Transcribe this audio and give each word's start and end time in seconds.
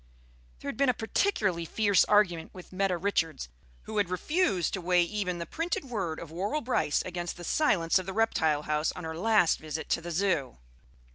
There 0.57 0.67
had 0.67 0.77
been 0.77 0.89
a 0.89 0.95
particularly 0.95 1.63
fierce 1.63 2.05
argument 2.05 2.55
with 2.55 2.73
Meta 2.73 2.97
Richards, 2.97 3.49
who 3.83 3.97
had 3.97 4.09
refused 4.09 4.73
to 4.73 4.81
weigh 4.81 5.03
even 5.03 5.37
the 5.37 5.45
printed 5.45 5.85
word 5.85 6.19
of 6.19 6.31
Worrall 6.31 6.61
Brice 6.61 7.03
against 7.03 7.37
the 7.37 7.43
silence 7.43 7.99
of 7.99 8.07
the 8.07 8.13
Reptile 8.13 8.63
House 8.63 8.91
on 8.93 9.03
her 9.03 9.15
last 9.15 9.59
visit 9.59 9.89
to 9.89 10.01
the 10.01 10.09
Zoo. 10.09 10.57